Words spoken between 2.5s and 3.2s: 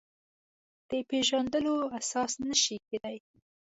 شي کېدای.